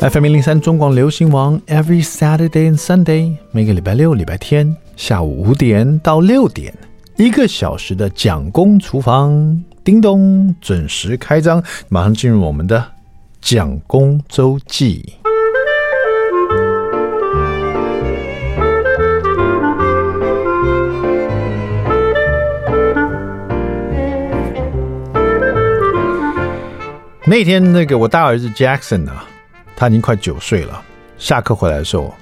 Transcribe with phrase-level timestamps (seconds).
[0.00, 6.72] FM 零零三中广流行网，Every Saturday and Sunday，每个礼拜六、礼拜天下午五点到六点，
[7.16, 11.62] 一个小时的蒋公厨房，叮咚，准时开张。
[11.90, 12.82] 马上进入我们的
[13.42, 15.16] 蒋公周记。
[27.26, 29.26] 那天，那个我大儿子 Jackson 啊？
[29.80, 30.84] 他已经快九岁了。
[31.16, 32.14] 下课回来的时候，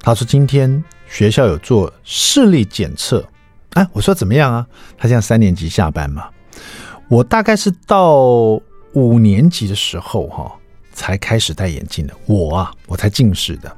[0.00, 3.22] 他说：“今天学校有做视力检测。”
[3.74, 4.66] 哎，我说怎么样啊？
[4.96, 6.30] 他现在三年级下班嘛。
[7.08, 8.58] 我大概是到
[8.94, 10.50] 五年级的时候哈，
[10.94, 12.14] 才开始戴眼镜的。
[12.24, 13.76] 我啊，我才近视的，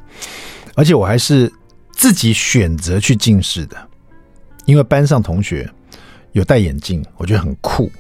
[0.77, 1.53] 而且我还是
[1.91, 3.77] 自己选择去近视的，
[4.67, 5.69] 因为班上同学
[6.31, 7.91] 有戴眼镜，我觉得很酷，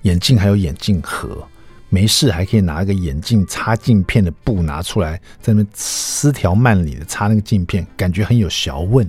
[0.00, 1.46] 眼镜还有眼镜盒。
[1.92, 9.08] 没事，还可以拿一个眼镜擦镜片的布拿出来，在那边丝条慢里的擦那个镜片，感觉很有学问。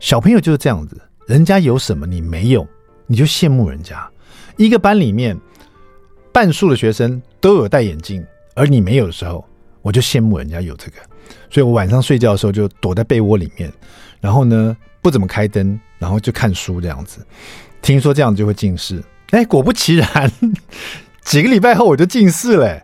[0.00, 2.66] 小朋友就是这样子，人家有什么你没有，
[3.06, 4.04] 你就羡慕人家。
[4.56, 5.38] 一个班里面
[6.32, 9.44] 半数的学生都有戴眼镜，而你没有的时候，
[9.80, 10.96] 我就羡慕人家有这个。
[11.52, 13.72] 所以我晚上睡觉的时候就躲在被窝里面，
[14.20, 17.24] 然后呢不怎么开灯，然后就看书这样子。
[17.80, 19.00] 听说这样子就会近视，
[19.30, 20.32] 哎，果不其然。
[21.24, 22.82] 几个礼拜后我就近视了，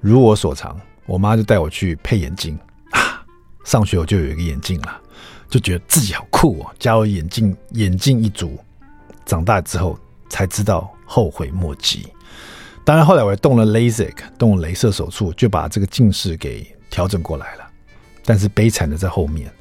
[0.00, 2.58] 如我所长，我妈就带我去配眼镜
[2.90, 3.24] 啊。
[3.64, 5.00] 上学我就有一个眼镜了，
[5.48, 8.58] 就觉得自己好酷哦，加入眼镜眼镜一族。
[9.24, 12.08] 长大之后才知道后悔莫及。
[12.84, 17.64] 当然后来我也动了 LASIK，动了镭射手术，就把这个近视给调整过来了。
[18.24, 19.52] 但是悲惨的在后面，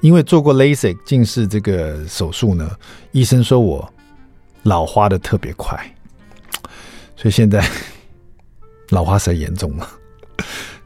[0.00, 2.70] 因为做过 LASIK 近视这个手术呢，
[3.12, 3.90] 医生说我
[4.64, 5.78] 老花的特别快。
[7.20, 7.62] 所以现在
[8.88, 9.86] 老花才严重了。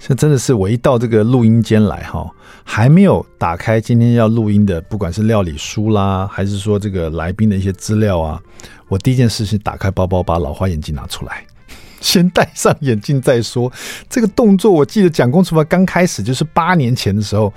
[0.01, 2.29] 这真的是我一到这个录音间来哈，
[2.65, 8.43] 还没有打开今天要录音的，不管是料理书啦，还是说这个来宾的一些资料啊，
[8.89, 11.47] 我第一件事是打开包包，把老花眼镜拿出来，
[12.01, 13.73] 先戴上眼镜再说。
[14.11, 17.51] 这个动作我记得蒋公厨房刚开始就是八年前的时候，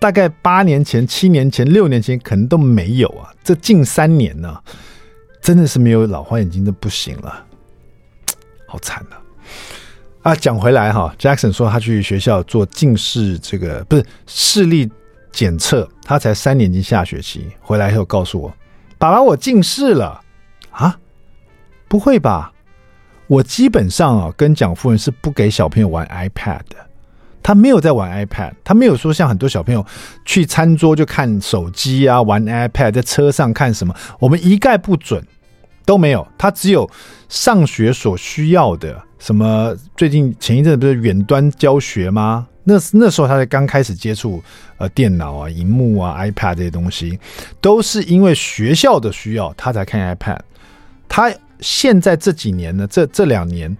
[0.00, 3.32] 大概八年前、七年前、六年前可能都没有啊。
[3.44, 4.58] 这近三年呢，
[5.40, 7.45] 真的是没有老花眼镜都不行了。
[8.66, 9.16] 好惨了
[10.22, 10.34] 啊！
[10.34, 14.90] 讲回来哈，Jackson 说他去学校做近视，这个不是视力
[15.30, 18.52] 检测，他才三年级下学期回来以后告诉我
[18.98, 20.20] ：“爸爸，我近视了
[20.70, 20.98] 啊！”
[21.86, 22.52] 不会吧？
[23.28, 26.76] 我基本上啊，跟蒋夫人是不给小朋友玩 iPad 的。
[27.42, 29.86] 他没有在玩 iPad，他没有说像很多小朋友
[30.24, 35.24] 去餐桌就看手机啊，玩 iPad，在车上看什么，我们一概不准。
[35.86, 36.90] 都没有，他只有
[37.28, 39.74] 上学所需要的什么。
[39.96, 42.46] 最近前一阵不是远端教学吗？
[42.64, 44.42] 那那时候他才刚开始接触
[44.78, 47.16] 呃电脑啊、荧幕啊、iPad 这些东西，
[47.60, 50.40] 都是因为学校的需要他才看 iPad。
[51.08, 53.74] 他现在这几年呢，这这两年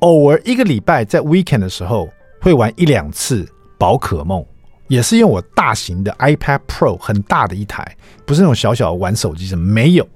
[0.00, 2.08] 偶尔一个礼拜在 weekend 的时候
[2.40, 3.48] 会玩一两次
[3.78, 4.44] 宝可梦，
[4.88, 10.06] 也是用我大型的 iPad Pro 很大的一台，不是那种小小玩手机什么没有。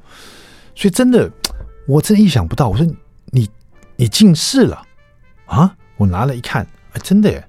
[0.80, 1.30] 所以真的，
[1.86, 2.70] 我真意想不到。
[2.70, 2.86] 我说
[3.26, 3.46] 你
[3.96, 4.82] 你近视了
[5.44, 5.76] 啊？
[5.98, 7.46] 我拿了一看，哎，真的耶！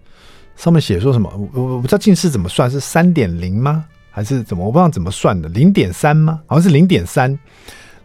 [0.57, 1.31] 上面写说什么？
[1.53, 3.85] 我我不知道近视怎么算，是三点零吗？
[4.09, 4.65] 还是怎么？
[4.65, 6.41] 我不知道怎么算的，零点三吗？
[6.45, 7.39] 好像是零点三，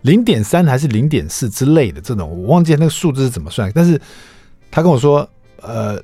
[0.03, 3.69] 零点三还是零点四之类的这种，我忘记那个数字是怎么算。
[3.75, 4.01] 但是
[4.71, 5.29] 他跟我说，
[5.61, 6.01] 呃，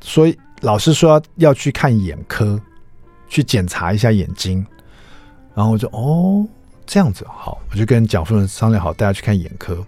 [0.00, 2.60] 所以老师说，要去看眼科，
[3.28, 4.66] 去检查一下眼睛，
[5.54, 6.44] 然后我就哦。
[6.86, 9.84] 这样子好，我就跟蒋夫人商量好，带他去看眼科。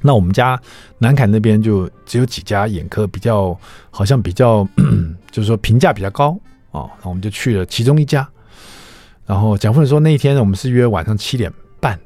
[0.00, 0.60] 那我们家
[0.98, 3.58] 南崁那边就只有几家眼科，比较
[3.90, 4.64] 好像比较，
[5.32, 6.38] 就是说评价比较高
[6.70, 6.86] 啊。
[7.02, 8.28] 那我们就去了其中一家。
[9.26, 11.98] 然后蒋夫人说，那一天我们是约晚上七点半，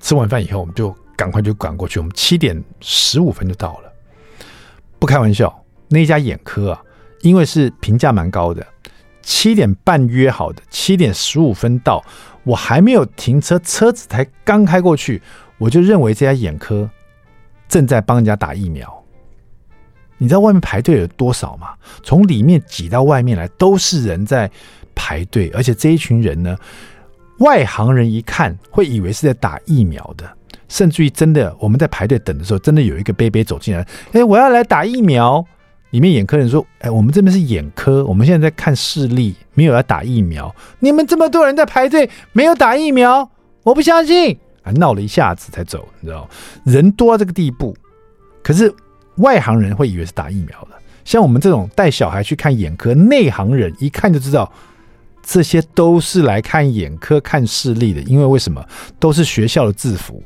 [0.00, 2.00] 吃完饭以后，我们就赶快就赶过去。
[2.00, 3.92] 我们七点十五分就到了。
[4.98, 6.82] 不开玩笑，那一家眼科啊，
[7.20, 8.66] 因为是评价蛮高的，
[9.22, 12.04] 七点半约好的，七点十五分到。
[12.48, 15.20] 我还没有停车，车子才刚开过去，
[15.58, 16.88] 我就认为这家眼科
[17.68, 19.04] 正在帮人家打疫苗。
[20.16, 21.74] 你知道外面排队有多少吗？
[22.02, 24.50] 从里面挤到外面来都是人在
[24.94, 26.56] 排队，而且这一群人呢，
[27.40, 30.26] 外行人一看会以为是在打疫苗的，
[30.68, 35.44] 甚至于真的我们在排队等的时候，真的有一个杯杯走进来，哎，我要来打疫苗。
[35.90, 40.54] 里面眼科人说：“哎，我们这边是眼科，我们现在在看视力，没有要打疫苗。
[40.80, 43.30] 你们这么多人在排队，没有打疫苗，
[43.62, 46.28] 我不相信。”啊，闹了一下子才走，你知道，
[46.64, 47.74] 人多到这个地步。
[48.42, 48.70] 可是
[49.16, 50.70] 外行人会以为是打疫苗的，
[51.04, 54.52] 像我们这种带小孩去看眼科内行人，一看就知道，
[55.22, 58.02] 这些都是来看眼科看视力的。
[58.02, 58.62] 因为为什么？
[58.98, 60.22] 都是学校的制服，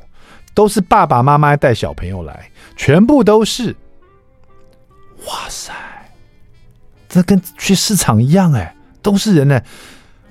[0.53, 3.73] 都是爸爸妈妈带小朋友来，全部都是。
[5.27, 5.73] 哇塞，
[7.07, 9.61] 这跟去市场一样哎，都是人呢。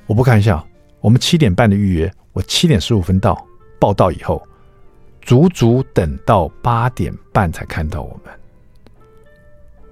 [0.06, 0.66] 我不开玩笑，
[1.00, 3.46] 我们七点半的预约，我七点十五分到，
[3.78, 4.46] 报到以后，
[5.22, 8.34] 足足等到八点半才看到我们。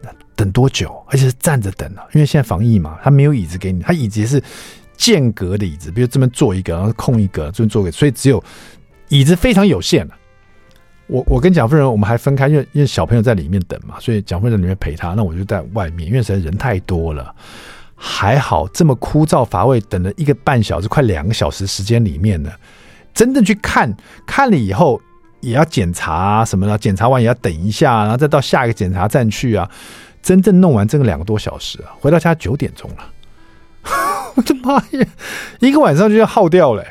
[0.03, 1.03] 那等多久？
[1.09, 4.43] 而且是站着等啊，因为现在防疫嘛，他没有椅子给你，他椅子也是
[4.97, 8.43] 间隔的椅子，比如这边坐一个，然后空一个，这边坐一个，所以只有
[9.09, 10.15] 椅子非常有限了。
[11.11, 17.35] 我我跟蒋夫人，我们还分开，因为因为小朋友在里面等嘛，所以蒋夫人在里面陪他，那我就在外面，因为实在人太多了。
[18.03, 22.51] 还好这么枯燥乏味，等了一个半小时，快两个小时时间里面呢，
[23.13, 24.99] 真正去看看了以后，
[25.41, 29.69] 也要检查什么的，检查完也要等一下，然后再到下一个检查站去啊，
[30.23, 33.13] 真正弄完这个两个多小时啊，回到家九点钟了，
[34.37, 35.07] 我的妈呀，
[35.59, 36.83] 一个晚上就要耗掉了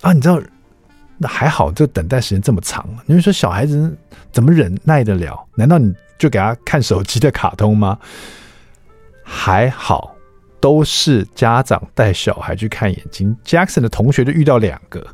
[0.00, 0.12] 啊！
[0.12, 0.40] 你知道？
[1.18, 3.96] 那还好，这等待时间这么长，你会说小孩子
[4.30, 5.46] 怎么忍耐得了？
[5.54, 7.98] 难道你就给他看手机的卡通吗？
[9.22, 10.14] 还好，
[10.60, 13.34] 都是家长带小孩去看眼睛。
[13.44, 15.06] Jackson 的同学就遇到两个，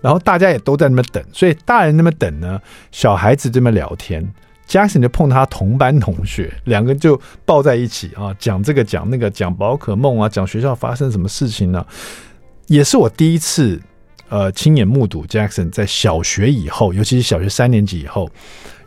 [0.00, 2.58] 然后大家也都在那边等，所以大人那边等呢，
[2.90, 4.26] 小孩子这边聊天
[4.66, 11.86] ，Jackson 就碰他同班同学，两个就抱在一起啊，讲这个讲那个，讲宝可梦啊，讲学校发生什么事情呢？
[12.66, 13.78] 也是我第一次。
[14.30, 18.30] 呃，亲眼目睹 Jackson 在小学以后，尤其是小学三年级以后，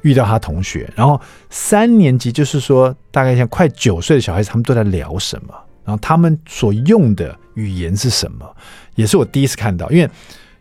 [0.01, 1.19] 遇到他同学，然后
[1.49, 5.53] 三年级就是说，大概像快九岁的小孩子，他们都在聊什么，
[5.83, 8.55] 然后他们所用的语言是什么，
[8.95, 9.91] 也是我第一次看到。
[9.91, 10.09] 因为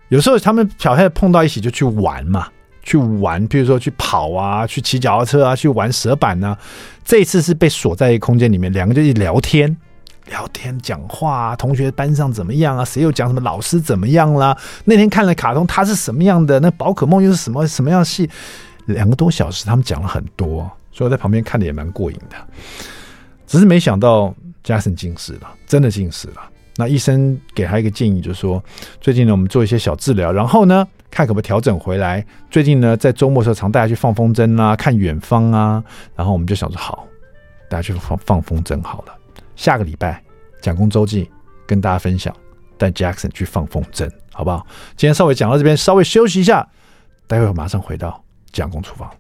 [0.08, 2.48] 有时候他们小孩子碰到一起就去玩嘛，
[2.82, 6.58] 去玩，比如说去跑啊，去骑脚踏车啊，去玩蛇板呢、啊。
[7.04, 9.76] 这一次是被锁在一个空间里面，两个就一聊天。
[10.26, 12.84] 聊天讲话啊，同学班上怎么样啊？
[12.84, 13.40] 谁又讲什么？
[13.40, 14.56] 老师怎么样啦？
[14.84, 16.58] 那天看了卡通，他是什么样的？
[16.60, 18.28] 那宝可梦又是什么什么样戏？
[18.86, 22.36] 两个多小时，他们讲了很多，所以我在旁边看的也蛮过瘾的。
[23.46, 24.34] 只是没想到
[24.64, 26.42] Jackson 近视了，真的近视了。
[26.76, 28.62] 那医生给他一个建议，就是说
[29.00, 32.24] 最近呢，我们做一些小治疗，然后呢，看可不可以调整回来。
[32.50, 35.84] 最近呢，在周末时候常带他去放风筝啊，看远方啊。
[36.16, 37.06] 然后我们就想说，好，
[37.68, 39.12] 大家去放放风筝好了。
[39.56, 40.22] 下个礼拜
[40.60, 41.30] 蒋公周记
[41.66, 42.34] 跟大家分享，
[42.76, 44.66] 带 Jackson 去放风筝，好不好？
[44.96, 46.68] 今天稍微讲到这边，稍微休息一下，
[47.26, 48.22] 待会马上回到
[48.52, 49.10] 蒋公厨房。